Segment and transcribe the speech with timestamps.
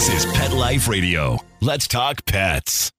[0.00, 1.36] This is Pet Life Radio.
[1.60, 2.90] Let's talk pets.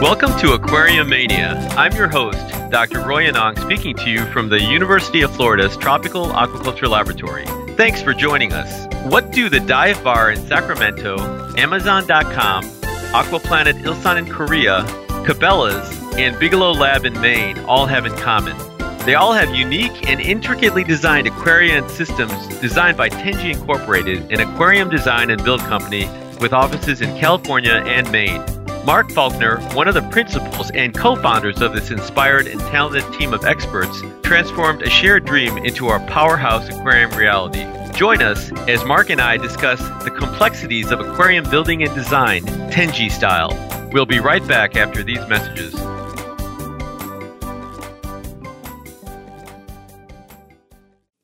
[0.00, 1.56] Welcome to Aquarium Mania.
[1.76, 2.38] I'm your host,
[2.70, 3.00] Dr.
[3.00, 7.44] Roy Yanong, speaking to you from the University of Florida's Tropical Aquaculture Laboratory.
[7.76, 8.86] Thanks for joining us.
[9.06, 11.16] What do the Dive Bar in Sacramento,
[11.56, 14.82] Amazon.com, Aquaplanet Ilsan in Korea,
[15.24, 18.56] Cabela's, and Bigelow Lab in Maine all have in common?
[19.06, 24.90] They all have unique and intricately designed aquarium systems designed by Tenji Incorporated, an aquarium
[24.90, 26.06] design and build company
[26.38, 28.42] with offices in California and Maine.
[28.84, 33.34] Mark Faulkner, one of the principals and co founders of this inspired and talented team
[33.34, 37.66] of experts, transformed a shared dream into our powerhouse aquarium reality.
[37.92, 43.10] Join us as Mark and I discuss the complexities of aquarium building and design, Tenji
[43.10, 43.54] style.
[43.92, 45.74] We'll be right back after these messages.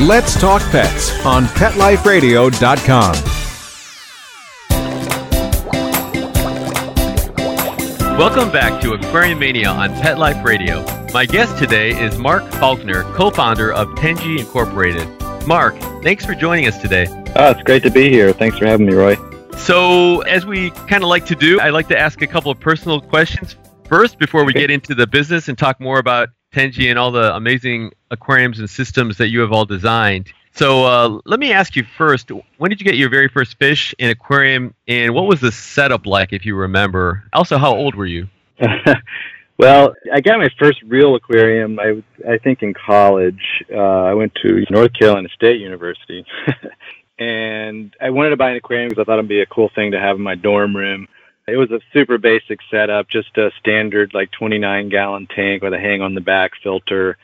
[0.00, 3.14] Let's Talk Pets on PetLifeRadio.com.
[8.18, 10.84] Welcome back to Aquarium Mania on Pet Life Radio.
[11.12, 15.06] My guest today is Mark Faulkner, co founder of Tenji Incorporated.
[15.46, 17.06] Mark, thanks for joining us today.
[17.36, 18.32] Oh, it's great to be here.
[18.32, 19.16] Thanks for having me, Roy.
[19.58, 22.58] So, as we kind of like to do, I'd like to ask a couple of
[22.58, 23.54] personal questions
[23.88, 27.34] first before we get into the business and talk more about Tenji and all the
[27.34, 30.32] amazing aquariums and systems that you have all designed.
[30.52, 33.92] So uh, let me ask you first: When did you get your very first fish
[33.98, 37.24] in aquarium, and what was the setup like, if you remember?
[37.32, 38.28] Also, how old were you?
[39.58, 41.80] well, I got my first real aquarium.
[41.80, 43.64] I I think in college.
[43.72, 46.24] Uh, I went to North Carolina State University,
[47.18, 49.90] and I wanted to buy an aquarium because I thought it'd be a cool thing
[49.90, 51.08] to have in my dorm room.
[51.46, 55.78] It was a super basic setup, just a standard like 29 gallon tank with a
[55.78, 57.18] hang on the back filter.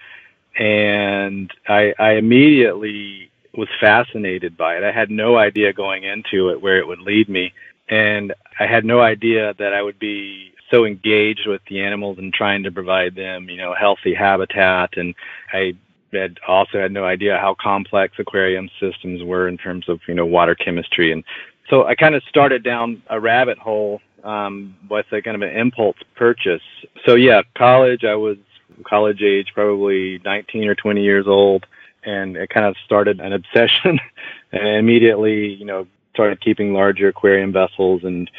[0.58, 4.84] And I, I immediately was fascinated by it.
[4.84, 7.52] I had no idea going into it where it would lead me.
[7.88, 12.32] And I had no idea that I would be so engaged with the animals and
[12.32, 14.96] trying to provide them, you know, healthy habitat.
[14.96, 15.14] And
[15.52, 15.74] I
[16.12, 20.26] had also had no idea how complex aquarium systems were in terms of, you know,
[20.26, 21.10] water chemistry.
[21.10, 21.24] And
[21.68, 25.56] so I kind of started down a rabbit hole um, with a kind of an
[25.56, 26.62] impulse purchase.
[27.06, 28.04] So yeah, college.
[28.04, 28.36] I was
[28.84, 31.66] college age, probably 19 or 20 years old,
[32.04, 33.98] and it kind of started an obsession.
[34.52, 38.30] and immediately, you know, started keeping larger aquarium vessels and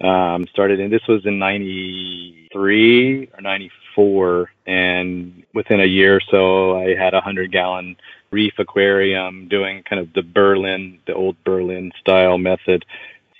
[0.00, 0.80] um, started.
[0.80, 7.14] And this was in '93 or '94, and within a year or so, I had
[7.14, 7.96] a hundred gallon
[8.30, 12.84] reef aquarium doing kind of the Berlin, the old Berlin style method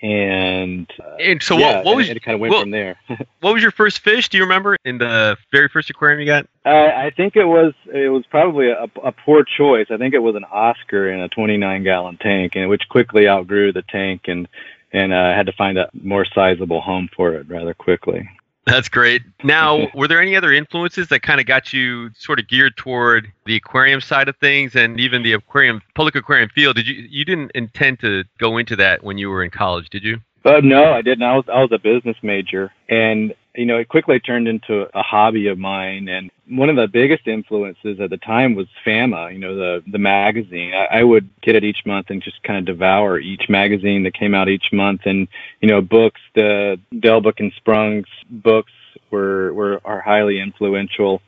[0.02, 2.98] and uh, and so yeah, what, what was it, it kind of went from there.
[3.40, 4.28] what was your first fish?
[4.28, 6.46] Do you remember in the very first aquarium you got?
[6.64, 9.86] Uh, I think it was it was probably a, a poor choice.
[9.90, 13.72] I think it was an Oscar in a 29 gallon tank, and which quickly outgrew
[13.72, 14.48] the tank and
[14.92, 18.28] and uh, had to find a more sizable home for it rather quickly.
[18.68, 19.22] That's great.
[19.42, 23.32] Now, were there any other influences that kind of got you sort of geared toward
[23.46, 26.76] the aquarium side of things and even the aquarium public aquarium field?
[26.76, 30.04] Did you you didn't intend to go into that when you were in college, did
[30.04, 30.20] you?
[30.44, 31.24] Uh, no, I didn't.
[31.24, 35.02] I was I was a business major, and you know, it quickly turned into a
[35.02, 36.08] hobby of mine.
[36.08, 39.98] And one of the biggest influences at the time was FAMA, you know, the the
[39.98, 40.72] magazine.
[40.74, 44.14] I, I would get it each month and just kind of devour each magazine that
[44.14, 45.02] came out each month.
[45.06, 45.26] And
[45.60, 48.72] you know, books, the Delbeek and Sprung's books
[49.10, 51.20] were were are highly influential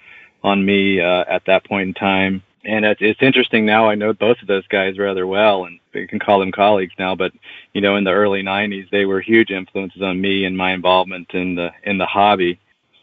[0.44, 3.89] on me uh, at that point in time and it's, it's interesting now.
[3.89, 7.15] I know both of those guys rather well, and you can call them colleagues now.
[7.15, 7.33] But
[7.73, 11.31] you know, in the early '90s, they were huge influences on me and my involvement
[11.33, 12.59] in the in the hobby.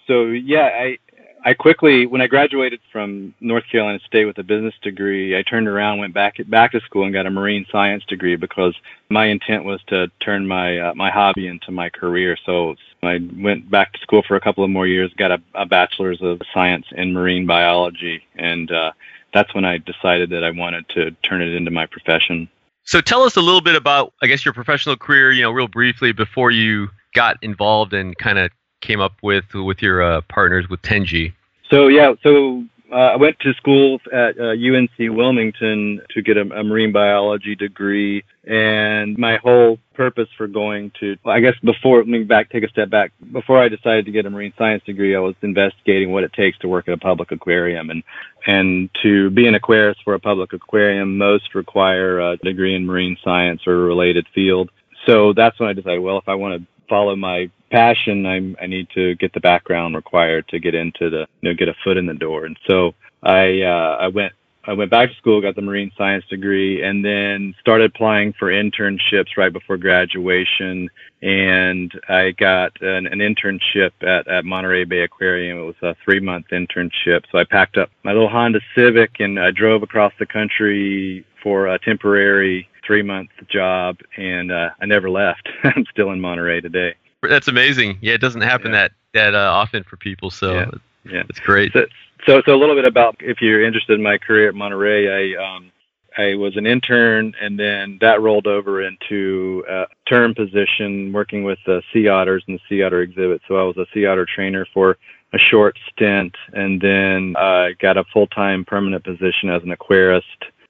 [0.06, 0.98] So yeah, I
[1.44, 5.68] I quickly when I graduated from North Carolina State with a business degree, I turned
[5.68, 8.76] around, went back back to school, and got a marine science degree because
[9.10, 12.38] my intent was to turn my uh, my hobby into my career.
[12.46, 15.66] So I went back to school for a couple of more years, got a, a
[15.66, 18.92] bachelor's of science in marine biology, and uh,
[19.34, 22.50] that's when I decided that I wanted to turn it into my profession.
[22.84, 25.32] So tell us a little bit about, I guess, your professional career.
[25.32, 28.52] You know, real briefly before you got involved and kind of
[28.82, 31.34] came up with with your uh, partners with Tenji.
[31.70, 36.42] So yeah, so uh, I went to school at uh, UNC Wilmington to get a,
[36.42, 42.08] a, marine biology degree, and my whole purpose for going to, I guess, before let
[42.08, 43.12] me back take a step back.
[43.32, 46.58] Before I decided to get a marine science degree, I was investigating what it takes
[46.60, 48.04] to work at a public aquarium, and
[48.46, 53.18] and to be an aquarist for a public aquarium, most require a degree in marine
[53.24, 54.70] science or a related field.
[55.06, 58.68] So that's when I decided, well, if I want to follow my passion, I'm, I
[58.68, 61.98] need to get the background required to get into the, you know, get a foot
[61.98, 62.46] in the door.
[62.46, 62.94] And so
[63.24, 64.34] I, uh, I went,
[64.66, 68.50] I went back to school, got the marine science degree, and then started applying for
[68.50, 70.90] internships right before graduation.
[71.22, 75.58] And I got an, an internship at, at Monterey Bay Aquarium.
[75.58, 77.24] It was a three month internship.
[77.32, 81.68] So I packed up my little Honda Civic and I drove across the country for
[81.68, 85.48] a temporary three month job, and uh, I never left.
[85.64, 86.96] I'm still in Monterey today.
[87.24, 87.98] That's amazing.
[88.02, 88.88] Yeah, it doesn't happen yeah.
[88.88, 90.30] that that uh, often for people.
[90.30, 90.72] So yeah,
[91.06, 91.24] yeah.
[91.30, 91.74] it's great.
[91.74, 91.86] So,
[92.26, 95.56] so, so a little bit about if you're interested in my career at Monterey, I
[95.56, 95.72] um,
[96.18, 101.60] I was an intern, and then that rolled over into a term position working with
[101.66, 103.42] the sea otters and the sea otter exhibit.
[103.48, 104.98] So I was a sea otter trainer for
[105.34, 110.24] a short stint, and then I got a full time permanent position as an aquarist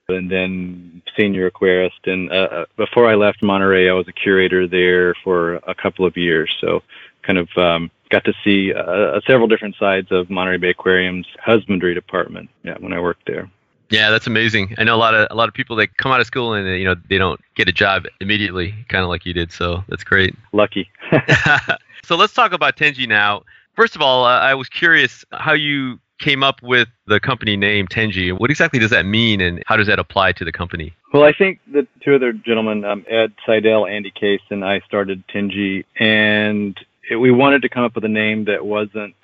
[0.10, 2.06] and then senior aquarist.
[2.06, 6.06] And uh, uh, before I left Monterey, I was a curator there for a couple
[6.06, 6.54] of years.
[6.62, 6.82] So
[7.24, 11.28] kind of um, got to see uh, uh, several different sides of Monterey Bay Aquarium's
[11.44, 12.50] husbandry department.
[12.64, 13.50] Yeah, when I worked there.
[13.90, 14.76] Yeah, that's amazing.
[14.78, 16.68] I know a lot of a lot of people that come out of school and
[16.78, 19.52] you know they don't get a job immediately, kind of like you did.
[19.52, 20.36] So that's great.
[20.52, 20.90] Lucky.
[22.04, 23.44] so let's talk about Tenji now.
[23.76, 27.88] First of all, uh, I was curious how you came up with the company name
[27.88, 28.38] Tenji.
[28.38, 30.94] What exactly does that mean, and how does that apply to the company?
[31.14, 35.24] Well, I think the two other gentlemen, um, Ed Seidel, Andy Case, and I started
[35.28, 36.78] Tenji, and
[37.10, 39.16] it, we wanted to come up with a name that wasn't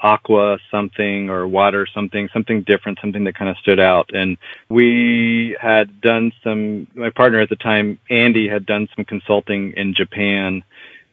[0.00, 4.10] aqua something or water something, something different, something that kind of stood out.
[4.14, 4.36] And
[4.68, 9.94] we had done some, my partner at the time, Andy, had done some consulting in
[9.94, 10.62] Japan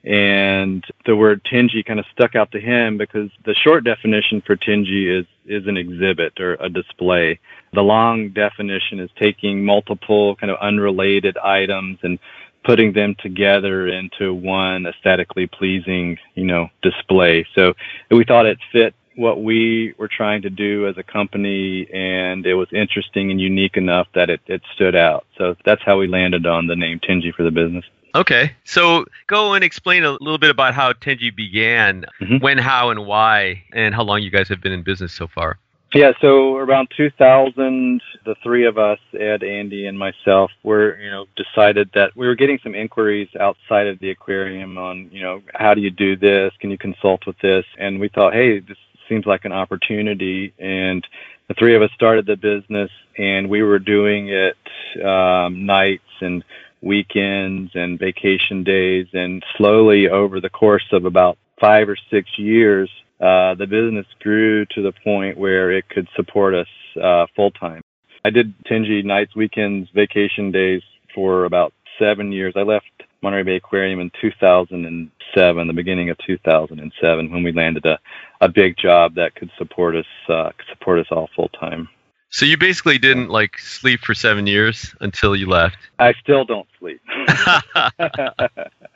[0.05, 4.55] and the word Tenji kind of stuck out to him because the short definition for
[4.55, 7.39] Tenji is is an exhibit or a display.
[7.73, 12.17] The long definition is taking multiple kind of unrelated items and
[12.63, 17.45] putting them together into one aesthetically pleasing, you know, display.
[17.53, 17.73] So
[18.09, 22.55] we thought it fit what we were trying to do as a company and it
[22.55, 25.25] was interesting and unique enough that it, it stood out.
[25.37, 27.85] So that's how we landed on the name Tenji for the business.
[28.15, 32.37] Okay, so go and explain a little bit about how Tenji began, mm-hmm.
[32.37, 35.59] when, how, and why, and how long you guys have been in business so far.
[35.93, 41.25] Yeah, so around 2000, the three of us, Ed, Andy, and myself, were you know
[41.35, 45.73] decided that we were getting some inquiries outside of the aquarium on you know how
[45.73, 46.51] do you do this?
[46.59, 47.65] Can you consult with this?
[47.77, 48.77] And we thought, hey, this
[49.07, 51.05] seems like an opportunity, and
[51.47, 54.57] the three of us started the business, and we were doing it
[55.01, 56.43] um, nights and
[56.81, 59.07] weekends and vacation days.
[59.13, 62.89] And slowly over the course of about five or six years,
[63.19, 66.67] uh, the business grew to the point where it could support us
[67.01, 67.81] uh, full time.
[68.25, 70.81] I did Tenji nights, weekends, vacation days
[71.13, 72.53] for about seven years.
[72.55, 72.85] I left
[73.21, 77.97] Monterey Bay Aquarium in 2007, the beginning of 2007, when we landed a,
[78.41, 81.87] a big job that could support us uh, support us all full time.
[82.29, 85.77] So you basically didn't like sleep for seven years until you left.
[85.99, 86.99] I still don't sleep.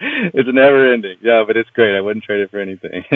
[0.02, 1.18] it's never ending.
[1.22, 1.96] Yeah, but it's great.
[1.96, 3.06] I wouldn't trade it for anything.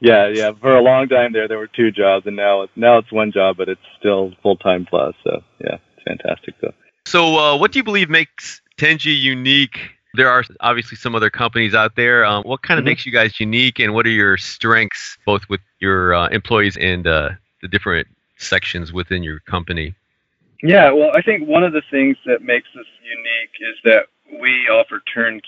[0.00, 0.52] yeah, yeah.
[0.60, 3.32] For a long time there, there were two jobs, and now it's now it's one
[3.32, 5.14] job, but it's still full time plus.
[5.24, 6.74] So yeah, it's fantastic though.
[7.06, 9.78] So uh, what do you believe makes Tenji unique?
[10.14, 12.24] There are obviously some other companies out there.
[12.24, 12.90] Um, what kind of mm-hmm.
[12.90, 17.06] makes you guys unique, and what are your strengths, both with your uh, employees and
[17.06, 17.30] uh,
[17.62, 18.06] the different
[18.38, 19.94] sections within your company?
[20.62, 24.06] Yeah, well, I think one of the things that makes us unique is that
[24.40, 25.44] we offer turnkey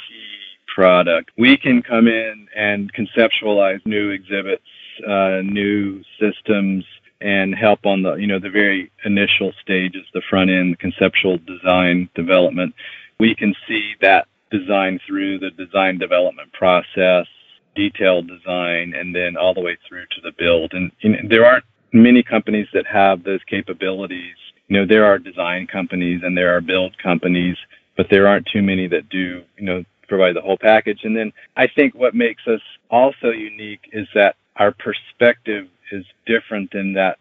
[0.74, 1.30] product.
[1.36, 4.62] We can come in and conceptualize new exhibits,
[5.06, 6.84] uh, new systems,
[7.20, 12.08] and help on the you know the very initial stages, the front end, conceptual design
[12.14, 12.74] development.
[13.18, 17.26] We can see that design through the design development process,
[17.74, 20.72] detailed design, and then all the way through to the build.
[20.72, 24.36] And know, there aren't many companies that have those capabilities.
[24.68, 27.56] You know, there are design companies and there are build companies,
[27.96, 31.00] but there aren't too many that do, you know, provide the whole package.
[31.04, 36.74] And then I think what makes us also unique is that our perspective is different
[36.74, 37.18] in that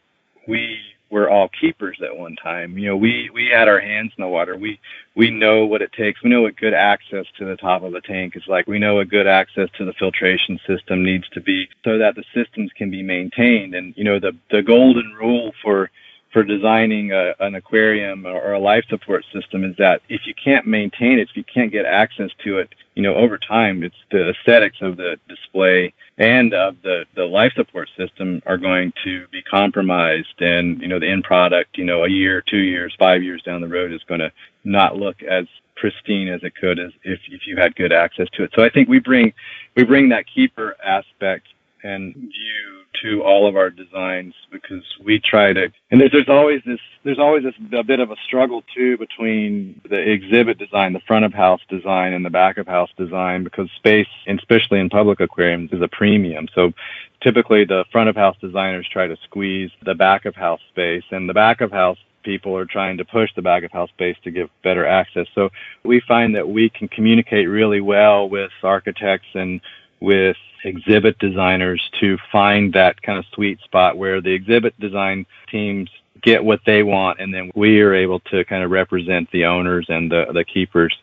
[0.47, 0.77] we
[1.09, 2.77] were all keepers at one time.
[2.77, 4.55] You know, we we had our hands in the water.
[4.57, 4.79] We
[5.15, 6.21] we know what it takes.
[6.23, 8.67] We know what good access to the top of the tank is like.
[8.67, 12.23] We know what good access to the filtration system needs to be so that the
[12.33, 13.75] systems can be maintained.
[13.75, 15.89] And you know, the the golden rule for
[16.31, 20.67] for designing a, an aquarium or a life support system is that if you can't
[20.67, 24.29] maintain it, if you can't get access to it, you know, over time, it's the
[24.29, 29.41] aesthetics of the display and of the, the life support system are going to be
[29.41, 30.39] compromised.
[30.41, 33.61] And, you know, the end product, you know, a year, two years, five years down
[33.61, 34.31] the road is going to
[34.63, 35.45] not look as
[35.75, 38.51] pristine as it could as if, if you had good access to it.
[38.53, 39.33] So I think we bring,
[39.75, 41.47] we bring that keeper aspect
[41.83, 46.61] and view to all of our designs because we try to and there's, there's always
[46.65, 50.99] this there's always this a bit of a struggle too between the exhibit design the
[51.07, 55.19] front of house design and the back of house design because space especially in public
[55.19, 56.47] aquariums is a premium.
[56.53, 56.73] So
[57.21, 61.29] typically the front of house designers try to squeeze the back of house space and
[61.29, 64.31] the back of house people are trying to push the back of house space to
[64.31, 65.25] give better access.
[65.33, 65.49] So
[65.83, 69.61] we find that we can communicate really well with architects and
[69.99, 75.89] with exhibit designers to find that kind of sweet spot where the exhibit design teams
[76.21, 79.85] get what they want and then we are able to kind of represent the owners
[79.89, 80.93] and the, the keepers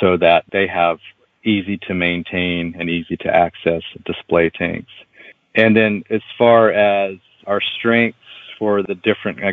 [0.00, 0.98] so that they have
[1.44, 4.90] easy to maintain and easy to access display tanks.
[5.54, 7.16] And then as far as
[7.46, 8.18] our strengths
[8.58, 9.52] for the different, I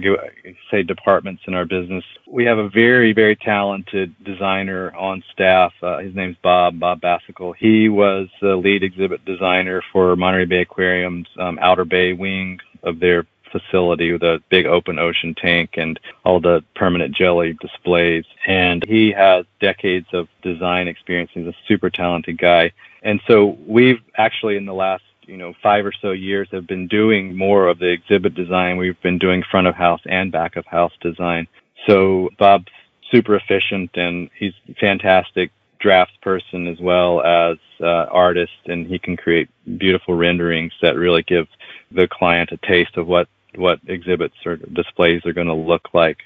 [0.72, 2.04] say, departments in our business.
[2.28, 5.74] We have a very, very talented designer on staff.
[5.82, 7.54] Uh, his name's Bob, Bob Bassicle.
[7.54, 13.00] He was the lead exhibit designer for Monterey Bay Aquarium's um, Outer Bay wing of
[13.00, 18.26] their facility with a big open ocean tank and all the permanent jelly displays.
[18.46, 21.32] And he has decades of design experience.
[21.34, 22.72] He's a super talented guy.
[23.02, 26.88] And so we've actually, in the last you know five or so years have been
[26.88, 28.78] doing more of the exhibit design.
[28.78, 31.48] We've been doing front of house and back of house design.
[31.88, 32.72] So Bob's
[33.12, 39.16] super efficient and he's fantastic drafts person as well as uh, artist and he can
[39.16, 41.48] create beautiful renderings that really give
[41.92, 46.18] the client a taste of what what exhibits or displays are going to look like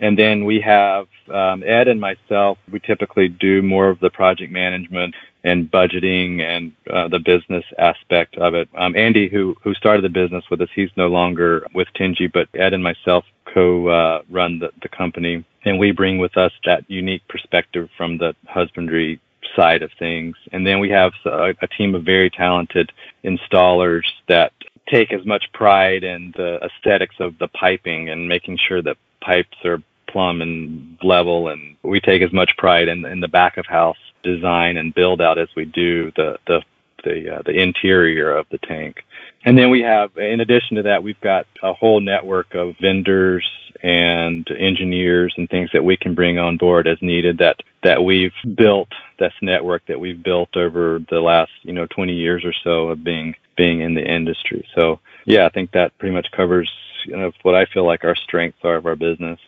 [0.00, 2.58] and then we have um, Ed and myself.
[2.70, 5.14] We typically do more of the project management
[5.44, 8.68] and budgeting and uh, the business aspect of it.
[8.76, 12.48] Um, Andy, who who started the business with us, he's no longer with Tenji, but
[12.54, 17.26] Ed and myself co-run uh, the, the company, and we bring with us that unique
[17.28, 19.20] perspective from the husbandry
[19.56, 20.36] side of things.
[20.52, 22.92] And then we have a, a team of very talented
[23.24, 24.52] installers that
[24.88, 29.56] take as much pride in the aesthetics of the piping and making sure that pipes
[29.64, 33.66] are plumb and level and we take as much pride in, in the back of
[33.66, 36.62] house design and build out as we do the the
[37.04, 39.04] the, uh, the interior of the tank.
[39.44, 43.48] And then we have, in addition to that, we've got a whole network of vendors
[43.82, 48.32] and engineers and things that we can bring on board as needed that, that we've
[48.56, 48.88] built,
[49.18, 53.04] this network that we've built over the last, you know, 20 years or so of
[53.04, 54.66] being, being in the industry.
[54.74, 56.70] So yeah, I think that pretty much covers,
[57.06, 59.38] you know, what I feel like our strengths are of our business.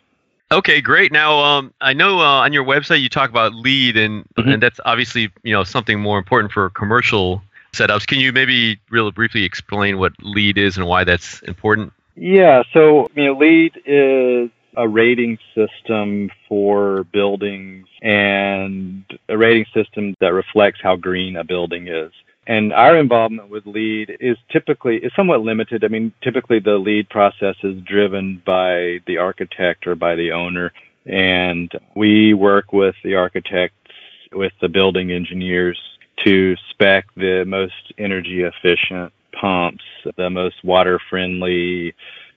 [0.53, 1.13] Okay, great.
[1.13, 4.49] Now, um, I know uh, on your website you talk about LEED, and mm-hmm.
[4.49, 7.41] and that's obviously you know something more important for commercial
[7.73, 8.07] setups.
[8.07, 11.93] Can you maybe really briefly explain what LEED is and why that's important?
[12.17, 12.65] Yeah.
[12.73, 20.33] So you know, LEED is a rating system for buildings and a rating system that
[20.33, 22.13] reflects how green a building is.
[22.47, 25.85] And our involvement with LEED is typically is somewhat limited.
[25.85, 30.73] I mean, typically the LEED process is driven by the architect or by the owner,
[31.07, 33.77] and we work with the architects,
[34.33, 35.79] with the building engineers
[36.25, 39.85] to spec the most energy efficient pumps,
[40.17, 41.95] the most water friendly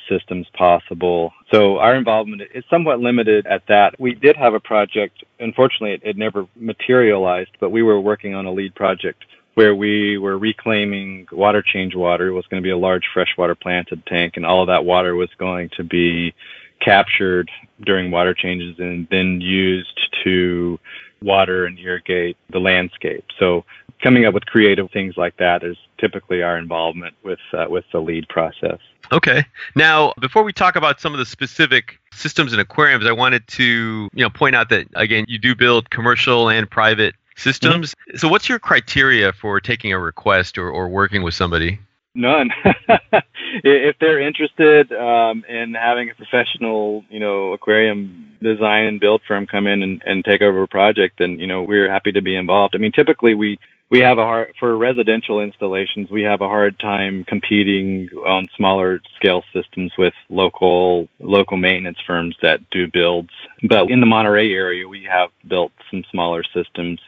[0.10, 1.34] systems possible.
[1.52, 4.00] So our involvement is somewhat limited at that.
[4.00, 5.24] We did have a project.
[5.40, 9.24] Unfortunately, it, it never materialized, but we were working on a LEED project
[9.56, 12.28] where we were reclaiming water change water.
[12.28, 15.16] It was going to be a large freshwater planted tank, and all of that water
[15.16, 16.34] was going to be
[16.80, 17.50] captured
[17.82, 20.80] during water changes and then used to
[21.22, 23.26] water and irrigate the landscape.
[23.40, 23.64] So
[24.02, 28.00] coming up with creative things like that is typically our involvement with uh, with the
[28.00, 28.80] LEED process.
[29.12, 29.46] Okay.
[29.76, 34.10] Now, before we talk about some of the specific systems and aquariums, I wanted to,
[34.14, 37.92] you know, point out that again, you do build commercial and private systems.
[37.92, 38.18] Mm-hmm.
[38.18, 41.80] So, what's your criteria for taking a request or, or working with somebody?
[42.16, 42.52] None.
[43.64, 49.48] if they're interested um, in having a professional, you know, aquarium design and build firm
[49.48, 52.36] come in and, and take over a project, then you know we're happy to be
[52.36, 52.76] involved.
[52.76, 53.58] I mean, typically we
[53.94, 56.10] we have a hard for residential installations.
[56.10, 62.36] We have a hard time competing on smaller scale systems with local local maintenance firms
[62.42, 63.30] that do builds.
[63.62, 67.00] But in the Monterey area, we have built some smaller systems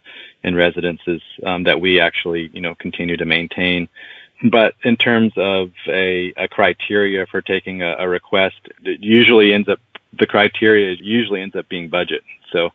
[0.44, 3.90] in residences um, that we actually you know continue to maintain.
[4.52, 9.68] But in terms of a, a criteria for taking a, a request, it usually ends
[9.68, 9.80] up
[10.20, 12.22] the criteria usually ends up being budget.
[12.52, 12.70] So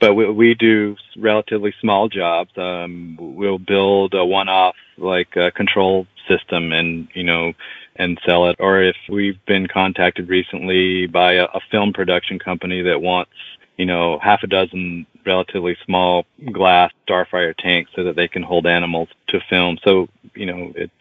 [0.00, 2.50] but we, we do relatively small jobs.
[2.56, 7.52] Um, we'll build a one-off like a control system and you know
[7.96, 8.56] and sell it.
[8.58, 13.32] Or if we've been contacted recently by a, a film production company that wants
[13.76, 18.66] you know half a dozen relatively small glass starfire tanks so that they can hold
[18.66, 19.78] animals to film.
[19.84, 20.92] So you know it's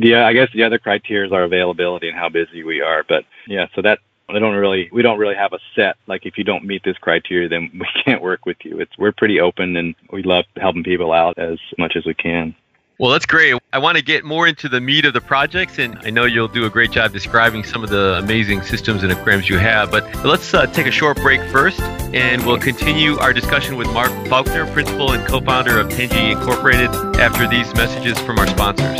[0.00, 3.04] yeah, I guess the other criteria is our availability and how busy we are.
[3.06, 6.36] But yeah, so that I don't really we don't really have a set like if
[6.36, 8.80] you don't meet this criteria then we can't work with you.
[8.80, 12.54] It's we're pretty open and we love helping people out as much as we can.
[12.98, 13.54] Well, that's great.
[13.74, 16.48] I want to get more into the meat of the projects, and I know you'll
[16.48, 19.90] do a great job describing some of the amazing systems and aquariums you have.
[19.90, 24.10] But let's uh, take a short break first, and we'll continue our discussion with Mark
[24.28, 26.88] Faulkner, principal and co founder of Tenji Incorporated,
[27.20, 28.98] after these messages from our sponsors.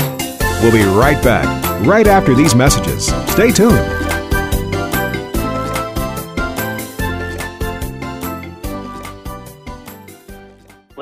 [0.61, 1.47] We'll be right back,
[1.87, 3.06] right after these messages.
[3.33, 4.15] Stay tuned.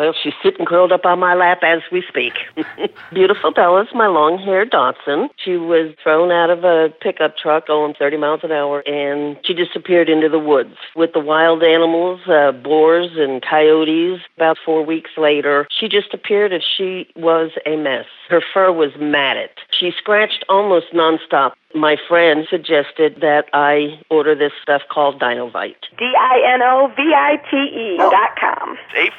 [0.04, 2.34] Well, she's sitting curled up on my lap as we speak.
[3.14, 5.30] Beautiful Bella's my long haired Dachshund.
[5.42, 9.54] She was thrown out of a pickup truck going 30 miles an hour and she
[9.54, 14.20] disappeared into the woods with the wild animals, uh, boars and coyotes.
[14.36, 18.04] About four weeks later, she just appeared as she was a mess.
[18.28, 19.48] Her fur was matted.
[19.70, 25.90] She scratched almost nonstop my friend suggested that I order this stuff called Dinovite.
[25.98, 28.78] D I N O V I T E dot com.
[28.94, 29.12] Eight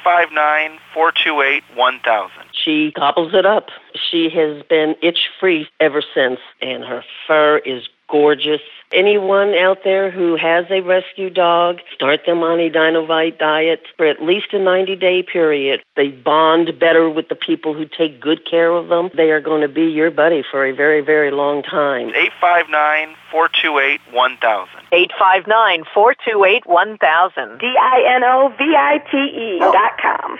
[0.76, 2.44] five nine four two eight one thousand.
[2.52, 3.68] She gobbles it up.
[3.94, 8.60] She has been itch free ever since, and her fur is gorgeous.
[8.92, 14.06] Anyone out there who has a rescue dog, start them on a Dinovite diet for
[14.06, 15.82] at least a 90 day period.
[15.96, 19.10] They bond better with the people who take good care of them.
[19.16, 22.10] They are going to be your buddy for a very, very long time.
[22.14, 24.68] 859 428 1000.
[24.92, 27.58] 859 428 1000.
[27.58, 30.38] D I N O V I T E dot com.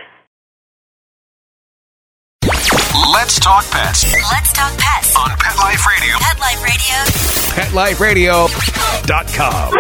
[3.13, 5.15] Let's talk pets Let's talk pets.
[5.17, 6.17] on Pet Life Radio.
[6.19, 8.47] Pet Life Radio.
[8.47, 9.73] PetLifeRadio.com.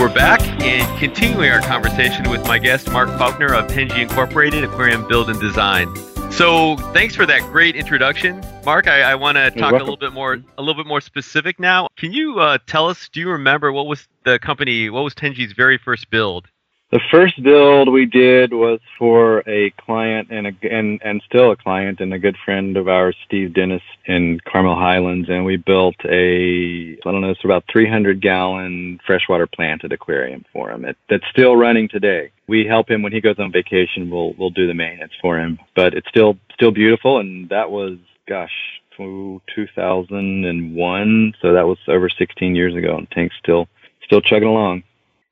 [0.00, 5.08] We're back and continuing our conversation with my guest, Mark Faulkner of Tenji Incorporated Aquarium
[5.08, 5.92] Build and Design.
[6.30, 8.86] So, thanks for that great introduction, Mark.
[8.86, 11.88] I, I want to talk a little bit more, a little bit more specific now.
[11.96, 13.08] Can you uh, tell us?
[13.08, 14.88] Do you remember what was the company?
[14.88, 16.46] What was Tenji's very first build?
[16.90, 21.56] The first build we did was for a client and a, and and still a
[21.56, 25.94] client and a good friend of ours, Steve Dennis in Carmel Highlands, and we built
[26.04, 30.84] a I don't know, it's about 300 gallon freshwater planted aquarium for him.
[30.84, 32.32] It, that's still running today.
[32.48, 34.10] We help him when he goes on vacation.
[34.10, 37.18] We'll we'll do the maintenance for him, but it's still still beautiful.
[37.18, 42.96] And that was gosh, 2001, so that was over 16 years ago.
[42.96, 43.68] And tank's still
[44.04, 44.82] still chugging along.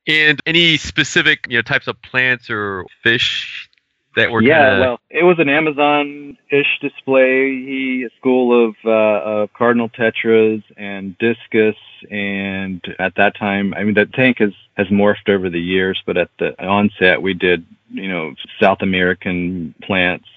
[0.08, 3.68] And any specific, you know, types of plants or fish
[4.16, 7.50] that were yeah, kinda, well, it was an Amazon-ish display.
[7.50, 11.76] He a school of uh, of cardinal tetras and discus,
[12.10, 16.02] and at that time, I mean, that tank has has morphed over the years.
[16.06, 20.28] But at the onset, we did you know South American plants,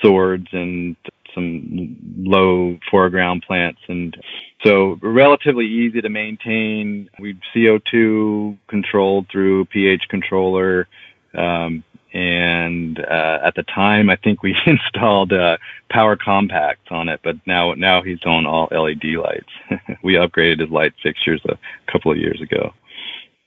[0.00, 0.96] swords, and
[1.34, 4.16] some low foreground plants, and
[4.64, 7.08] so relatively easy to maintain.
[7.18, 10.88] We've CO2 controlled through pH controller.
[11.34, 15.58] Um, and uh, at the time, I think we installed uh,
[15.90, 19.52] power compacts on it, but now now he's on all LED lights.
[20.02, 21.58] we upgraded his light fixtures a
[21.90, 22.72] couple of years ago.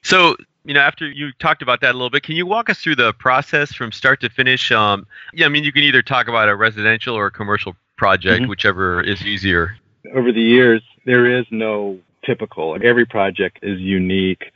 [0.04, 2.80] So, you know, after you talked about that a little bit, can you walk us
[2.80, 4.72] through the process from start to finish?
[4.72, 8.44] Um, yeah, I mean, you can either talk about a residential or a commercial project,
[8.44, 8.48] Mhm.
[8.48, 9.76] whichever is easier.
[10.14, 12.78] Over the years, there is no typical.
[12.82, 14.52] Every project is unique,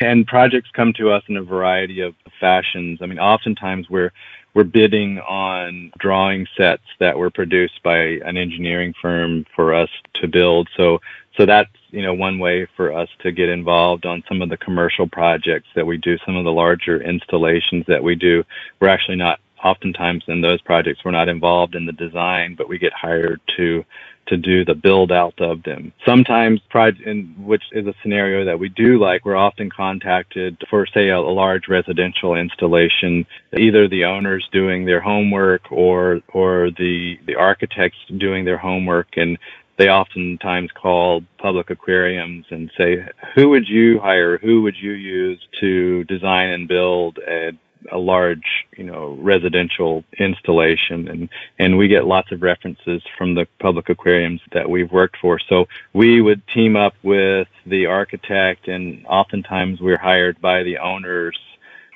[0.00, 3.00] and projects come to us in a variety of fashions.
[3.00, 4.12] I mean, oftentimes we're
[4.54, 10.28] we're bidding on drawing sets that were produced by an engineering firm for us to
[10.28, 10.68] build.
[10.76, 11.00] So
[11.36, 14.56] so that's you know one way for us to get involved on some of the
[14.56, 18.44] commercial projects that we do, some of the larger installations that we do.
[18.80, 22.78] We're actually not oftentimes in those projects we're not involved in the design, but we
[22.78, 23.84] get hired to
[24.26, 25.92] to do the build out of them.
[26.04, 26.60] Sometimes,
[27.04, 31.18] in which is a scenario that we do like, we're often contacted for, say, a,
[31.18, 37.98] a large residential installation, either the owners doing their homework or or the the architects
[38.18, 39.38] doing their homework, and
[39.76, 44.38] they oftentimes call public aquariums and say, who would you hire?
[44.38, 47.52] Who would you use to design and build a
[47.92, 53.46] a large, you know, residential installation and, and we get lots of references from the
[53.60, 55.38] public aquariums that we've worked for.
[55.38, 61.38] So we would team up with the architect and oftentimes we're hired by the owners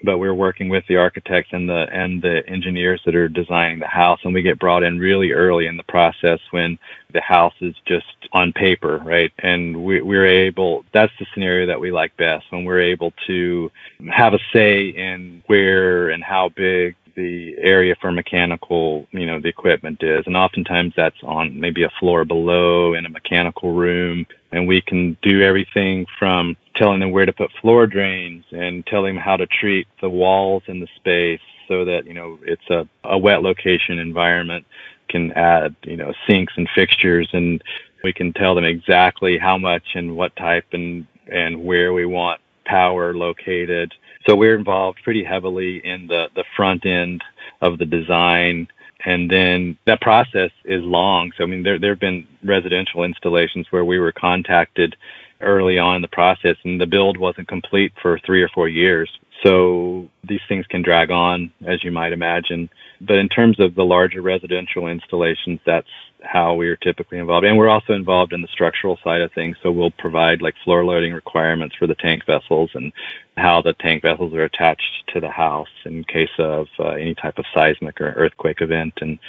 [0.03, 3.87] but we're working with the architects and the and the engineers that are designing the
[3.87, 6.79] house and we get brought in really early in the process when
[7.13, 11.81] the house is just on paper right and we, we're able that's the scenario that
[11.81, 13.71] we like best when we're able to
[14.11, 19.49] have a say in where and how big the area for mechanical, you know, the
[19.49, 20.25] equipment is.
[20.27, 24.25] And oftentimes that's on maybe a floor below in a mechanical room.
[24.53, 29.15] And we can do everything from telling them where to put floor drains and telling
[29.15, 32.89] them how to treat the walls in the space so that, you know, it's a,
[33.05, 34.65] a wet location environment
[35.09, 37.63] can add, you know, sinks and fixtures and
[38.05, 42.41] we can tell them exactly how much and what type and, and where we want
[42.65, 43.93] power located
[44.29, 47.23] so we're involved pretty heavily in the, the front end
[47.63, 48.69] of the design.
[49.05, 51.33] And then that process is long.
[51.37, 54.97] So, I mean, there, there have been residential installations where we were contacted
[55.41, 59.11] early on in the process and the build wasn't complete for three or four years.
[59.45, 62.69] So these things can drag on, as you might imagine.
[63.01, 65.89] But in terms of the larger residential installations, that's
[66.23, 67.47] how we are typically involved.
[67.47, 69.57] And we're also involved in the structural side of things.
[69.63, 72.93] So we'll provide like floor loading requirements for the tank vessels and
[73.37, 77.39] how the tank vessels are attached to the house in case of uh, any type
[77.39, 78.95] of seismic or earthquake event.
[79.01, 79.21] And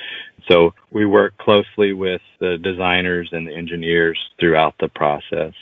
[0.48, 5.54] so we work closely with the designers and the engineers throughout the process.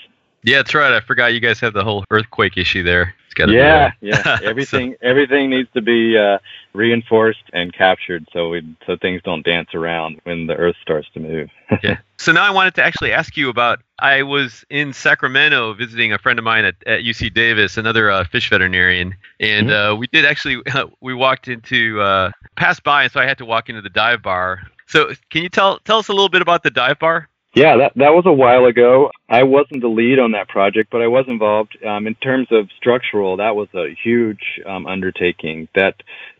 [0.48, 0.94] Yeah, that's right.
[0.94, 3.14] I forgot you guys have the whole earthquake issue there.
[3.38, 4.40] yeah, yeah.
[4.44, 6.40] Everything so, everything needs to be uh,
[6.74, 11.20] reinforced and captured so we so things don't dance around when the Earth starts to
[11.20, 11.50] move.
[11.84, 11.98] yeah.
[12.18, 13.80] So now I wanted to actually ask you about.
[14.00, 18.24] I was in Sacramento visiting a friend of mine at, at UC Davis, another uh,
[18.24, 19.94] fish veterinarian, and mm-hmm.
[19.94, 20.62] uh, we did actually
[21.02, 24.22] we walked into uh, passed by, and so I had to walk into the dive
[24.22, 24.62] bar.
[24.86, 27.28] So can you tell tell us a little bit about the dive bar?
[27.58, 29.12] Yeah, that that was a while ago.
[29.28, 31.76] I wasn't the lead on that project, but I was involved.
[31.84, 35.68] Um, in terms of structural, that was a huge um, undertaking.
[35.74, 35.96] That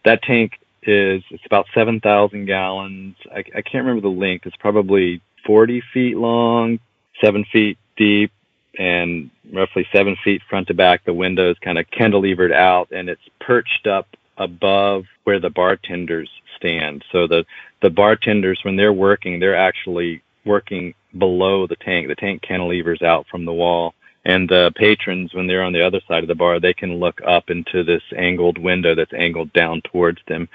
[0.06, 0.52] that tank
[0.84, 3.16] is it's about seven thousand gallons.
[3.36, 4.46] I, I can't remember the length.
[4.46, 6.78] It's probably forty feet long,
[7.20, 8.32] seven feet deep,
[8.78, 11.04] and roughly seven feet front to back.
[11.04, 14.06] The window is kind of cantilevered out, and it's perched up
[14.38, 17.04] above where the bartenders stand.
[17.12, 17.44] So the
[17.82, 22.08] the bartenders, when they're working, they're actually working below the tank.
[22.08, 23.94] The tank cantilevers out from the wall.
[24.26, 27.22] And the patrons, when they're on the other side of the bar, they can look
[27.26, 30.50] up into this angled window that's angled down towards them.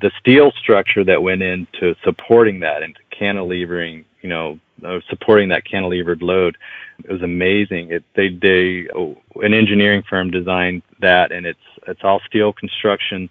[0.00, 5.64] The steel structure that went into supporting that and cantilevering, you know, uh, supporting that
[5.64, 6.56] cantilevered load,
[7.02, 7.90] it was amazing.
[7.90, 13.28] It they they oh, an engineering firm designed that, and it's it's all steel construction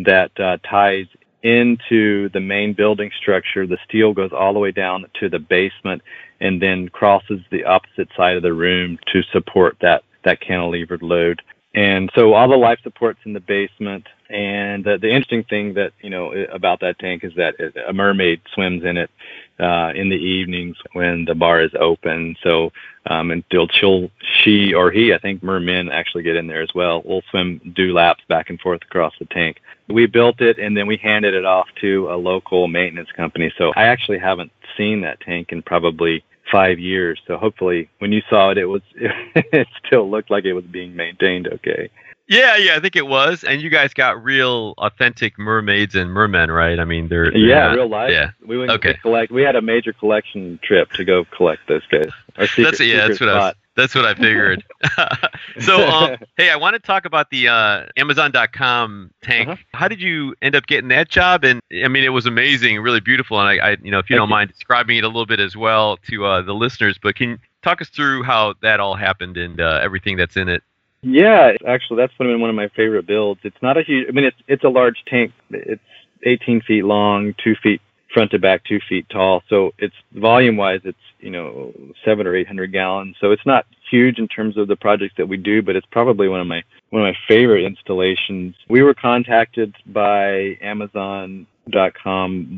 [0.00, 1.06] that uh, ties
[1.42, 3.66] into the main building structure.
[3.66, 6.02] The steel goes all the way down to the basement
[6.40, 11.42] and then crosses the opposite side of the room to support that, that cantilevered load.
[11.74, 14.06] And so all the life supports in the basement.
[14.30, 17.54] And uh, the interesting thing that, you know, about that tank is that
[17.86, 19.10] a mermaid swims in it
[19.58, 22.36] uh, in the evenings when the bar is open.
[22.42, 22.70] So
[23.06, 27.02] um, until she'll, she or he, I think mermen actually get in there as well,
[27.02, 29.60] will swim, do laps back and forth across the tank.
[29.88, 33.50] We built it and then we handed it off to a local maintenance company.
[33.56, 37.20] So I actually haven't seen that tank in probably five years.
[37.26, 40.94] So hopefully, when you saw it, it was it still looked like it was being
[40.94, 41.90] maintained okay.
[42.28, 43.42] Yeah, yeah, I think it was.
[43.42, 46.78] And you guys got real authentic mermaids and mermen, right?
[46.78, 48.10] I mean, they're, they're yeah, not, real life.
[48.10, 48.92] Yeah, we went okay.
[48.92, 49.32] to collect.
[49.32, 52.10] We had a major collection trip to go collect those guys.
[52.50, 53.36] Secret, that's yeah, that's what spot.
[53.36, 54.62] I was, that's what I figured.
[55.60, 59.48] so, um, hey, I want to talk about the uh, Amazon.com tank.
[59.48, 59.62] Uh-huh.
[59.72, 61.44] How did you end up getting that job?
[61.44, 63.40] And I mean, it was amazing, really beautiful.
[63.40, 64.34] And I, I you know, if you Thank don't you.
[64.34, 67.38] mind describing it a little bit as well to uh, the listeners, but can you
[67.62, 70.62] talk us through how that all happened and uh, everything that's in it?
[71.02, 73.40] Yeah, actually, that's been one of my favorite builds.
[73.44, 74.08] It's not a huge.
[74.08, 75.32] I mean, it's it's a large tank.
[75.50, 75.82] It's
[76.24, 77.80] 18 feet long, two feet
[78.12, 79.42] front to back, two feet tall.
[79.48, 81.72] So it's volume wise, it's you know
[82.04, 83.16] seven or eight hundred gallons.
[83.20, 86.28] So it's not huge in terms of the projects that we do, but it's probably
[86.28, 88.54] one of my one of my favorite installations.
[88.68, 91.46] We were contacted by Amazon.com,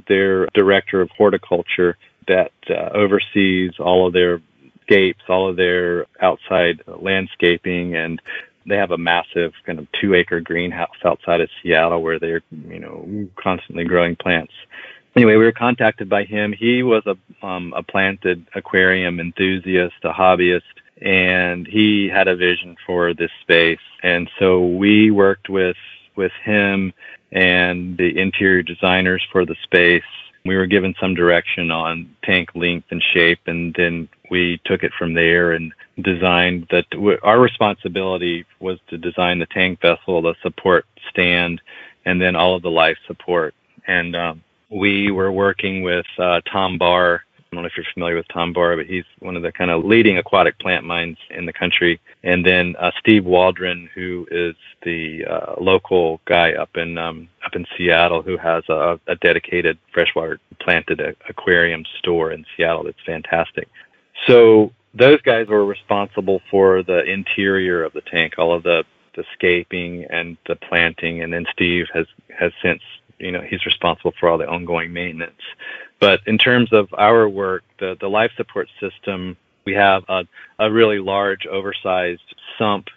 [0.09, 1.99] their director of horticulture,
[2.29, 4.41] that uh, oversees all of their
[5.29, 8.21] all of their outside landscaping, and
[8.67, 12.79] they have a massive kind of two acre greenhouse outside of Seattle where they're, you
[12.79, 14.53] know, constantly growing plants.
[15.17, 16.53] Anyway, we were contacted by him.
[16.53, 20.63] He was a um, a planted aquarium enthusiast, a hobbyist,
[21.03, 23.81] and he had a vision for this space.
[24.03, 25.77] And so we worked with
[26.17, 26.93] with him
[27.33, 30.03] and the interior designers for the space.
[30.45, 34.93] We were given some direction on tank length and shape, and then we took it
[34.99, 36.87] from there and designed that.
[37.23, 41.61] Our responsibility was to design the tank vessel, the support stand,
[42.05, 43.55] and then all of the life support.
[43.87, 48.15] And um, we were working with uh, Tom Barr I don't know if you're familiar
[48.15, 51.47] with Tom Barr, but he's one of the kind of leading aquatic plant minds in
[51.47, 52.01] the country.
[52.23, 57.57] And then uh, Steve Waldron, who is the uh, local guy up in um, up
[57.57, 63.67] in Seattle, who has a, a dedicated freshwater planted aquarium store in Seattle that's fantastic.
[64.29, 68.85] So those guys were responsible for the interior of the tank, all of the
[69.17, 72.07] the scaping and the planting, and then Steve has
[72.39, 72.83] has since
[73.21, 75.43] you know he's responsible for all the ongoing maintenance.
[76.01, 80.27] But in terms of our work, the, the life support system, we have a,
[80.59, 82.89] a really large, oversized sump.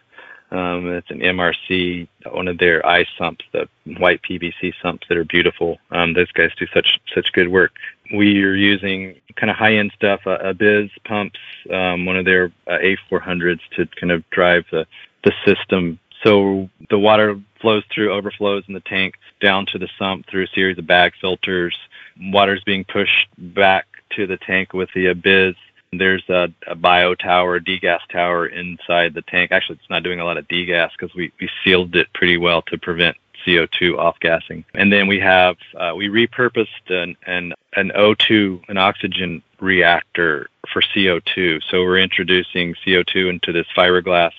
[0.51, 5.25] Um, it's an MRC, one of their ice sumps, the white PVC sumps that are
[5.25, 5.79] beautiful.
[5.91, 7.71] Um, those guys do such such good work.
[8.13, 11.39] We are using kind of high end stuff, uh, Abyzz pumps,
[11.71, 14.86] um, one of their uh, A400s to kind of drive the
[15.23, 15.99] the system.
[16.23, 20.54] So the water flows through, overflows in the tank down to the sump through a
[20.54, 21.76] series of bag filters
[22.19, 25.56] water's being pushed back to the tank with the Abyzz.
[25.91, 29.52] There's a, a bio tower, degas tower inside the tank.
[29.52, 32.63] Actually, it's not doing a lot of degas because we, we sealed it pretty well
[32.63, 34.65] to prevent CO2 off gassing.
[34.73, 40.82] And then we have uh, we repurposed an, an an O2 an oxygen reactor for
[40.82, 41.62] CO2.
[41.69, 44.32] So we're introducing CO2 into this fiberglass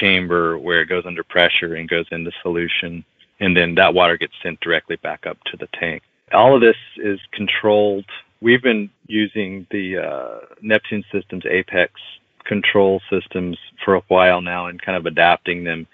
[0.00, 3.04] chamber where it goes under pressure and goes into solution,
[3.40, 6.02] and then that water gets sent directly back up to the tank.
[6.32, 8.04] All of this is controlled.
[8.40, 11.92] We've been using the uh, Neptune Systems Apex
[12.44, 15.86] control systems for a while now and kind of adapting them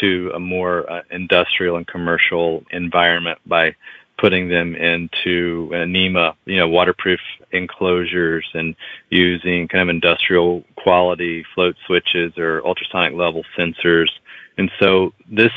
[0.00, 3.74] to a more uh, industrial and commercial environment by
[4.18, 7.20] putting them into uh, NEMA, you know, waterproof
[7.52, 8.74] enclosures and
[9.10, 14.10] using kind of industrial quality float switches or ultrasonic level sensors.
[14.58, 15.52] And so this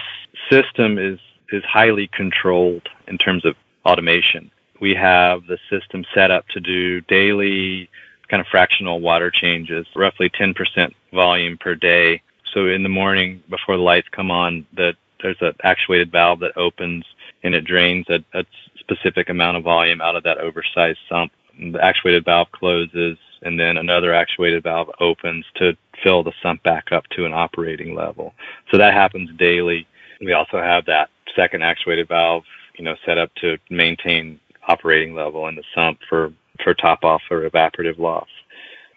[0.49, 1.19] system is
[1.51, 4.49] is highly controlled in terms of automation.
[4.79, 7.89] We have the system set up to do daily
[8.29, 12.21] kind of fractional water changes, roughly 10% volume per day.
[12.53, 16.55] So in the morning before the lights come on, that there's an actuated valve that
[16.55, 17.03] opens
[17.43, 18.45] and it drains a, a
[18.79, 21.31] specific amount of volume out of that oversized sump.
[21.59, 26.91] The actuated valve closes and then another actuated valve opens to fill the sump back
[26.91, 28.33] up to an operating level.
[28.71, 29.87] So that happens daily.
[30.19, 32.43] We also have that second actuated valve
[32.81, 37.21] you know, set up to maintain operating level in the sump for, for top off
[37.29, 38.27] or evaporative loss.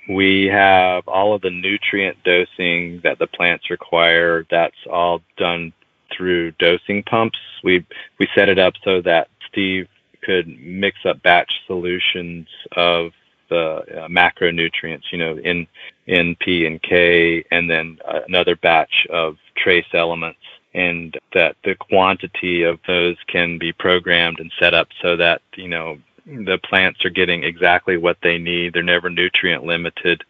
[0.09, 4.47] We have all of the nutrient dosing that the plants require.
[4.51, 5.73] That's all done
[6.17, 7.39] through dosing pumps.
[7.63, 7.85] We
[8.19, 9.89] we set it up so that Steve
[10.23, 13.13] could mix up batch solutions of
[13.51, 15.67] the uh, macronutrients, you know, N,
[16.09, 20.41] N, P, and K, and then another batch of trace elements
[20.75, 25.69] and that the quantity of those can be programmed and set up so that you
[25.69, 28.73] know the plants are getting exactly what they need.
[28.73, 30.25] They're never nutrient limited,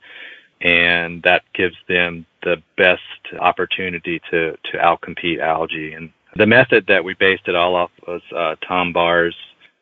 [0.61, 3.03] and that gives them the best
[3.41, 5.95] opportunity to to outcompete algae.
[5.95, 9.37] And the method that we based it all off was uh, Tom Barr's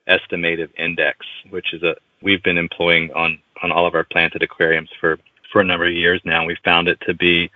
[0.08, 4.90] estimative index, which is a we've been employing on on all of our planted aquariums
[5.00, 5.18] for
[5.52, 6.46] for a number of years now.
[6.46, 7.50] We found it to be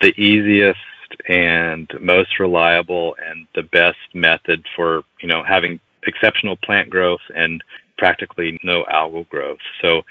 [0.00, 0.80] the easiest
[1.28, 7.62] and most reliable and the best method for you know having exceptional plant growth and
[7.98, 9.58] practically no algal growth.
[9.82, 10.02] So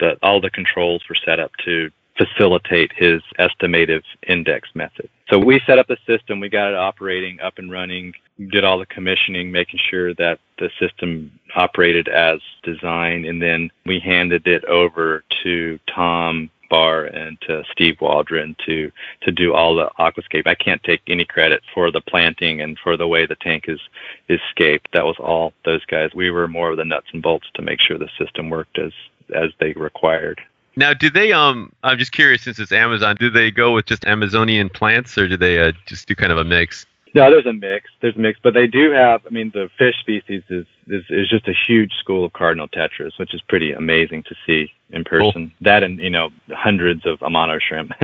[0.00, 5.08] the, all the controls were set up to facilitate his estimative index method.
[5.30, 8.12] So we set up the system, we got it operating, up and running,
[8.50, 13.98] did all the commissioning, making sure that the system operated as designed, and then we
[13.98, 19.90] handed it over to Tom Barr and to Steve Waldron to to do all the
[19.98, 20.46] aquascape.
[20.46, 23.80] I can't take any credit for the planting and for the way the tank is
[24.28, 24.88] is scaped.
[24.92, 26.14] That was all those guys.
[26.14, 28.92] We were more of the nuts and bolts to make sure the system worked as
[29.34, 30.40] as they required.
[30.76, 31.32] Now, do they?
[31.32, 32.42] Um, I'm just curious.
[32.42, 36.08] Since it's Amazon, do they go with just Amazonian plants, or do they uh, just
[36.08, 36.86] do kind of a mix?
[37.14, 37.90] No, there's a mix.
[38.00, 39.20] There's a mix, but they do have.
[39.26, 43.18] I mean, the fish species is is, is just a huge school of cardinal tetras,
[43.18, 45.48] which is pretty amazing to see in person.
[45.48, 45.56] Cool.
[45.60, 47.92] That and you know hundreds of amano shrimp.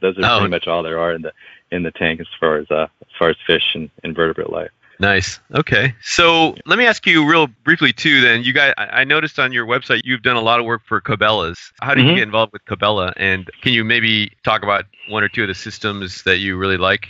[0.00, 0.38] Those are oh.
[0.38, 1.32] pretty much all there are in the
[1.72, 4.70] in the tank as far as uh, as far as fish and invertebrate life.
[5.00, 5.40] Nice.
[5.54, 5.94] Okay.
[6.02, 8.20] So let me ask you real briefly too.
[8.20, 11.00] Then you guys, I noticed on your website you've done a lot of work for
[11.00, 11.72] Cabela's.
[11.80, 12.10] How did mm-hmm.
[12.10, 13.12] you get involved with Cabela?
[13.16, 16.76] And can you maybe talk about one or two of the systems that you really
[16.76, 17.08] like?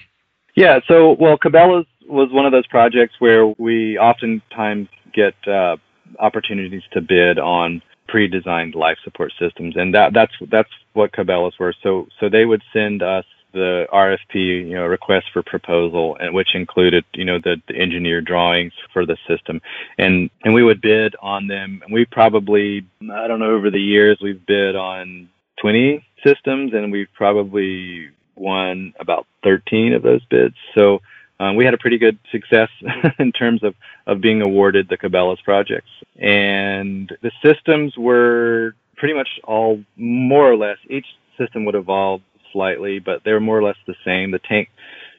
[0.54, 0.80] Yeah.
[0.88, 5.76] So well, Cabela's was one of those projects where we oftentimes get uh,
[6.18, 11.74] opportunities to bid on pre-designed life support systems, and that that's that's what Cabela's were.
[11.82, 16.54] So so they would send us the RFP, you know, request for proposal, and which
[16.54, 19.60] included, you know, the, the engineer drawings for the system,
[19.98, 21.80] and and we would bid on them.
[21.84, 25.28] And we probably, I don't know, over the years we've bid on
[25.60, 30.56] 20 systems, and we've probably won about 13 of those bids.
[30.74, 31.00] So
[31.38, 32.68] um, we had a pretty good success
[33.18, 33.74] in terms of,
[34.06, 35.90] of being awarded the Cabela's projects.
[36.16, 42.20] And the systems were pretty much all more or less, each system would evolve
[42.52, 44.30] slightly, but they were more or less the same.
[44.30, 44.70] The tank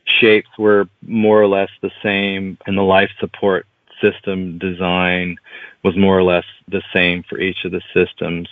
[0.06, 3.66] shapes were more or less the same, and the life support
[4.02, 5.38] system design
[5.84, 8.48] was more or less the same for each of the systems.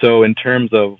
[0.00, 0.98] So, in terms of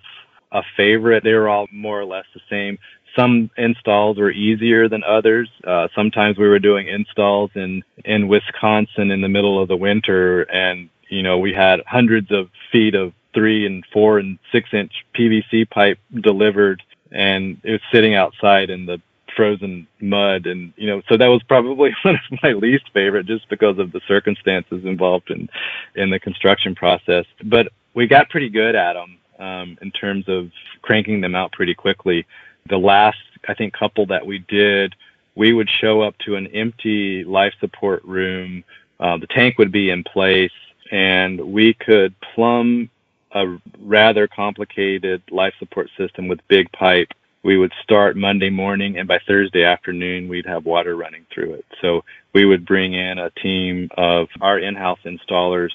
[0.52, 2.78] a favorite, they were all more or less the same
[3.16, 5.48] some installs were easier than others.
[5.66, 10.42] Uh, sometimes we were doing installs in in Wisconsin in the middle of the winter,
[10.42, 14.92] and you know we had hundreds of feet of three and four and six inch
[15.14, 16.82] PVC pipe delivered,
[17.14, 19.00] and it was sitting outside in the
[19.34, 20.46] frozen mud.
[20.46, 23.92] And you know so that was probably one of my least favorite just because of
[23.92, 25.48] the circumstances involved in
[25.94, 27.24] in the construction process.
[27.44, 30.50] But we got pretty good at them um, in terms of
[30.82, 32.26] cranking them out pretty quickly.
[32.68, 34.94] The last, I think, couple that we did,
[35.34, 38.64] we would show up to an empty life support room.
[38.98, 40.52] Uh, the tank would be in place,
[40.90, 42.90] and we could plumb
[43.34, 47.08] a rather complicated life support system with big pipe.
[47.42, 51.66] We would start Monday morning, and by Thursday afternoon, we'd have water running through it.
[51.82, 55.70] So we would bring in a team of our in house installers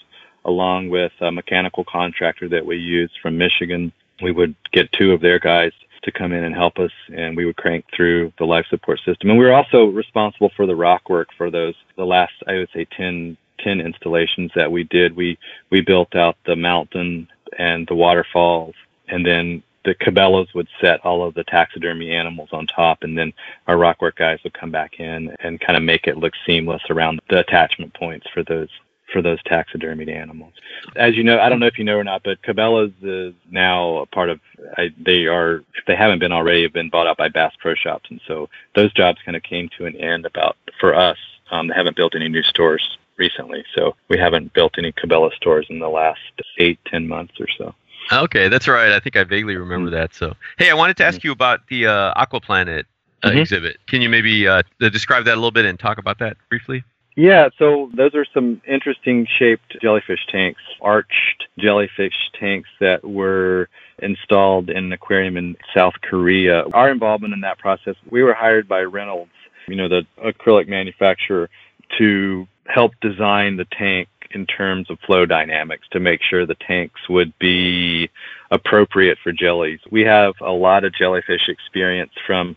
[0.46, 3.92] along with a mechanical contractor that we use from Michigan.
[4.22, 7.46] We would get two of their guys to come in and help us, and we
[7.46, 9.30] would crank through the life support system.
[9.30, 12.70] And we were also responsible for the rock work for those the last I would
[12.74, 15.16] say 10, 10 installations that we did.
[15.16, 15.38] We
[15.70, 18.76] we built out the mountain and the waterfalls,
[19.08, 23.34] and then the Cabela's would set all of the taxidermy animals on top, and then
[23.68, 27.20] our rockwork guys would come back in and kind of make it look seamless around
[27.30, 28.70] the attachment points for those
[29.12, 30.54] for those taxidermied animals.
[30.96, 33.98] As you know, I don't know if you know or not, but Cabela's is now
[33.98, 34.40] a part of.
[34.78, 37.74] I, they are, if they haven't been already, have been bought out by Bass Pro
[37.74, 40.26] Shops, and so those jobs kind of came to an end.
[40.26, 41.18] About for us,
[41.50, 45.68] um, they haven't built any new stores recently, so we haven't built any Cabela stores
[45.70, 46.20] in the last
[46.58, 47.76] eight, ten months or so.
[48.12, 48.92] Okay, that's right.
[48.92, 50.16] I think I vaguely remember that.
[50.16, 51.28] So, hey, I wanted to ask mm-hmm.
[51.28, 52.86] you about the uh, Aquaplanet
[53.22, 53.38] uh, mm-hmm.
[53.38, 53.78] exhibit.
[53.86, 56.84] Can you maybe uh, describe that a little bit and talk about that briefly?
[57.16, 63.68] Yeah, so those are some interesting shaped jellyfish tanks, arched jellyfish tanks that were
[64.02, 66.64] installed in an aquarium in South Korea.
[66.74, 69.34] Our involvement in that process, we were hired by Reynolds,
[69.68, 71.50] you know, the acrylic manufacturer,
[71.98, 77.02] to help design the tank in terms of flow dynamics to make sure the tanks
[77.10, 78.10] would be
[78.52, 79.80] appropriate for jellies.
[79.90, 82.56] We have a lot of jellyfish experience from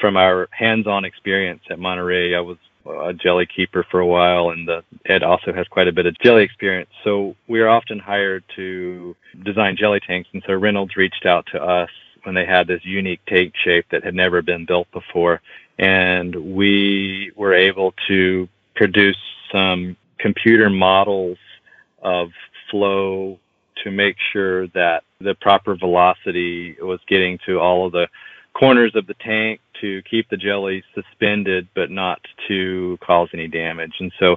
[0.00, 2.34] from our hands-on experience at Monterey.
[2.34, 5.92] I was a jelly keeper for a while, and the, Ed also has quite a
[5.92, 6.90] bit of jelly experience.
[7.04, 9.14] So we are often hired to
[9.44, 11.90] design jelly tanks, and so Reynolds reached out to us
[12.24, 15.40] when they had this unique tank shape that had never been built before,
[15.78, 19.16] and we were able to produce
[19.50, 21.38] some computer models
[22.02, 22.30] of
[22.70, 23.38] flow
[23.82, 28.08] to make sure that the proper velocity was getting to all of the
[28.54, 33.94] corners of the tank to keep the jelly suspended but not to cause any damage.
[33.98, 34.36] And so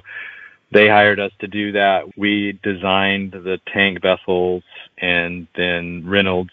[0.72, 2.16] they hired us to do that.
[2.16, 4.64] We designed the tank vessels
[4.98, 6.50] and then Reynolds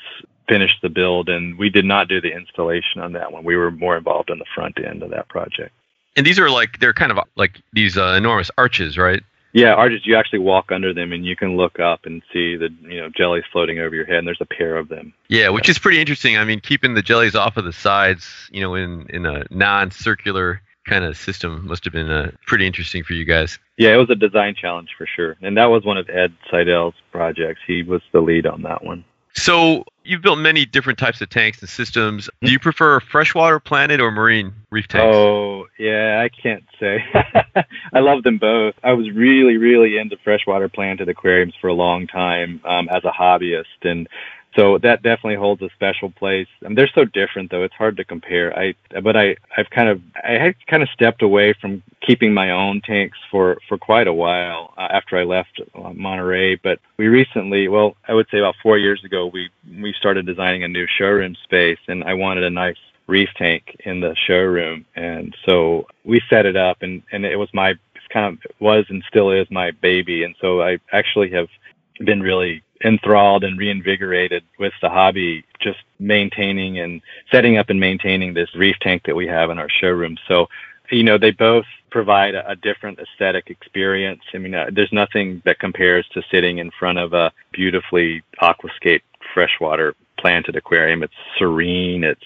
[0.48, 3.44] finished the build and we did not do the installation on that one.
[3.44, 5.74] We were more involved in the front end of that project.
[6.16, 9.24] And these are like they're kind of like these uh, enormous arches, right?
[9.54, 10.02] Yeah, arches.
[10.04, 13.10] You actually walk under them, and you can look up and see the you know
[13.10, 14.18] jellies floating over your head.
[14.18, 15.14] And there's a pair of them.
[15.28, 16.38] Yeah, which is pretty interesting.
[16.38, 20.62] I mean, keeping the jellies off of the sides, you know, in in a non-circular
[20.86, 23.58] kind of system must have been uh, pretty interesting for you guys.
[23.78, 26.96] Yeah, it was a design challenge for sure, and that was one of Ed Seidel's
[27.12, 27.62] projects.
[27.66, 29.06] He was the lead on that one.
[29.36, 32.30] So you've built many different types of tanks and systems.
[32.42, 35.16] Do you prefer freshwater planted or marine reef tanks?
[35.16, 37.04] Oh, yeah, I can't say.
[37.94, 38.76] I love them both.
[38.84, 43.12] I was really, really into freshwater planted aquariums for a long time um, as a
[43.12, 44.08] hobbyist, and
[44.56, 46.48] so that definitely holds a special place.
[46.62, 48.58] They're so different, though; it's hard to compare.
[48.58, 52.52] I, but I, I've kind of, I had kind of stepped away from keeping my
[52.52, 56.56] own tanks for for quite a while uh, after I left uh, Monterey.
[56.56, 59.50] But we recently, well, I would say about four years ago, we
[59.80, 62.78] we started designing a new showroom space, and I wanted a nice
[63.08, 67.50] reef tank in the showroom, and so we set it up, and and it was
[67.54, 71.48] my it's kind of was and still is my baby, and so I actually have
[72.06, 78.34] been really enthralled and reinvigorated with the hobby, just maintaining and setting up and maintaining
[78.34, 80.18] this reef tank that we have in our showroom.
[80.28, 80.48] So,
[80.92, 84.22] you know, they both provide a, a different aesthetic experience.
[84.34, 89.02] I mean, uh, there's nothing that compares to sitting in front of a beautifully aquascape
[89.34, 91.04] freshwater planted aquarium.
[91.04, 92.04] It's serene.
[92.04, 92.26] It's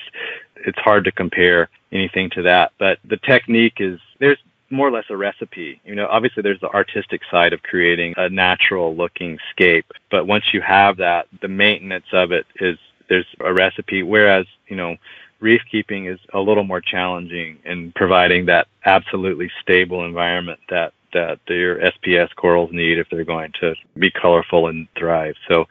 [0.66, 2.72] it's hard to compare anything to that.
[2.80, 4.40] But the technique is there's
[4.70, 5.80] more or less a recipe.
[5.86, 10.54] You know, obviously there's the artistic side of creating a natural looking scape, but once
[10.54, 12.78] you have that, the maintenance of it is
[13.10, 14.04] there's a recipe.
[14.04, 14.98] Whereas, you know,
[15.40, 21.40] reef keeping is a little more challenging in providing that absolutely stable environment that that
[21.48, 25.34] their SPS corals need if they're going to be colorful and thrive.
[25.48, 25.66] So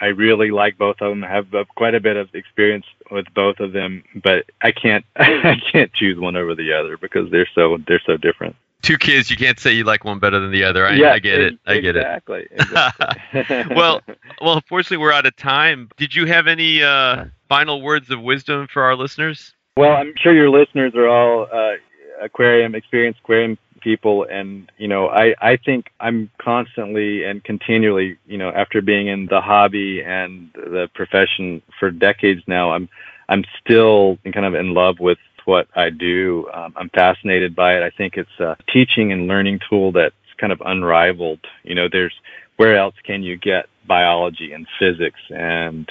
[0.00, 1.24] I really like both of them.
[1.24, 5.04] I have uh, quite a bit of experience with both of them, but I can't
[5.16, 8.54] I can't choose one over the other because they're so they're so different.
[8.82, 10.84] Two kids, you can't say you like one better than the other.
[10.84, 11.58] I, yeah, I get it.
[11.66, 12.60] I get exactly, it.
[12.60, 13.64] Exactly.
[13.76, 14.00] well,
[14.40, 15.88] well, unfortunately, we're out of time.
[15.96, 19.54] Did you have any uh, final words of wisdom for our listeners?
[19.76, 21.74] Well, I'm sure your listeners are all uh,
[22.20, 24.26] aquarium experienced aquarium people.
[24.30, 29.26] And you know i i think i'm constantly and continually you know after being in
[29.26, 32.88] the hobby and the profession for decades now i'm
[33.28, 36.48] i'm still kind of in love with what i do.
[36.52, 37.82] Um, i'm fascinated by it.
[37.82, 41.40] I think it's a teaching and learning tool that's kind of unrivaled.
[41.62, 42.14] You know there's
[42.56, 45.88] where else can you get biology and physics and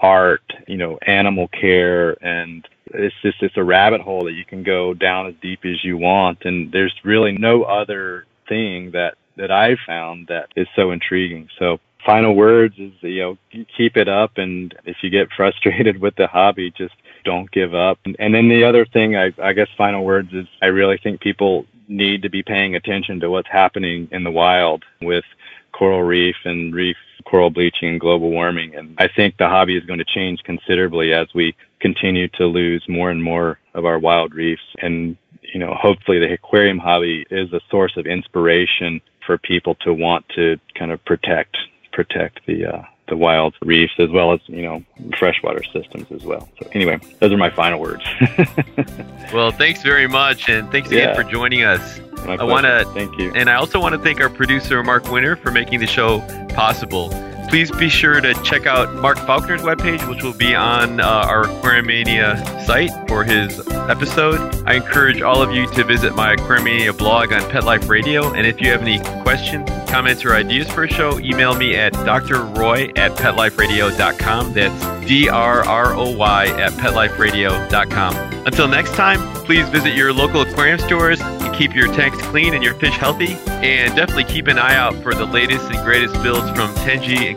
[0.00, 4.62] art you know animal care and it's just it's a rabbit hole that you can
[4.62, 9.50] go down as deep as you want and there's really no other thing that that
[9.50, 11.48] I've found that is so intriguing.
[11.58, 13.38] So final words is you know
[13.76, 16.94] keep it up and if you get frustrated with the hobby just
[17.24, 17.98] don't give up.
[18.04, 21.66] And then the other thing I I guess final words is I really think people
[21.88, 25.24] need to be paying attention to what's happening in the wild with
[25.72, 28.74] coral reef and reef coral bleaching and global warming.
[28.74, 32.84] And I think the hobby is going to change considerably as we continue to lose
[32.88, 34.62] more and more of our wild reefs.
[34.82, 39.92] And, you know, hopefully the aquarium hobby is a source of inspiration for people to
[39.92, 41.56] want to kind of protect
[41.92, 44.82] protect the uh, the wild reefs as well as you know
[45.18, 46.48] freshwater systems as well.
[46.60, 48.02] So anyway, those are my final words.
[49.34, 51.14] well, thanks very much, and thanks again Yeah.
[51.14, 52.00] for joining us.
[52.26, 53.32] My I want to Thank you.
[53.34, 57.10] And I also want to thank our producer, Mark Winter, for making the show possible.
[57.50, 61.46] Please be sure to check out Mark Faulkner's webpage, which will be on uh, our
[61.46, 64.38] Aquariumania site for his episode.
[64.68, 68.32] I encourage all of you to visit my Aquariumania blog on Pet Life Radio.
[68.32, 71.92] And if you have any questions, comments, or ideas for a show, email me at
[71.92, 74.52] drroy at petliferadio.com.
[74.52, 78.46] That's D R R O Y at petliferadio.com.
[78.46, 82.62] Until next time, please visit your local aquarium stores and keep your tanks clean and
[82.62, 83.36] your fish healthy.
[83.48, 87.36] And definitely keep an eye out for the latest and greatest builds from Tenji